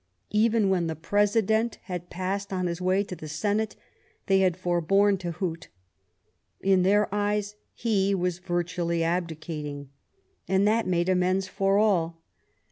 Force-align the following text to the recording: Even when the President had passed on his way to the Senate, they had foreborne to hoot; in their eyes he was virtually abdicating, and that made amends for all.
Even 0.31 0.67
when 0.71 0.87
the 0.87 0.95
President 0.95 1.77
had 1.83 2.09
passed 2.09 2.51
on 2.51 2.65
his 2.65 2.81
way 2.81 3.03
to 3.03 3.15
the 3.15 3.27
Senate, 3.27 3.75
they 4.25 4.39
had 4.39 4.57
foreborne 4.57 5.19
to 5.19 5.29
hoot; 5.33 5.67
in 6.59 6.81
their 6.81 7.07
eyes 7.13 7.53
he 7.75 8.15
was 8.15 8.39
virtually 8.39 9.03
abdicating, 9.03 9.91
and 10.47 10.67
that 10.67 10.87
made 10.87 11.07
amends 11.07 11.47
for 11.47 11.77
all. 11.77 12.19